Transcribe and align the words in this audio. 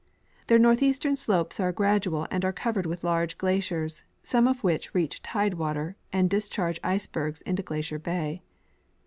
Their 0.47 0.57
northeastern 0.57 1.15
slopes 1.15 1.59
are 1.59 1.71
gradual 1.71 2.25
and 2.31 2.43
are 2.43 2.51
covered 2.51 2.87
with 2.87 3.03
large 3.03 3.37
glaciers, 3.37 4.03
some 4.23 4.47
of 4.47 4.63
which 4.63 4.95
reach 4.95 5.21
tide 5.21 5.53
water 5.53 5.95
and 6.11 6.27
discharge 6.27 6.79
icebergs 6.83 7.41
into 7.41 7.61
Glacier 7.61 7.99
bay. 7.99 8.41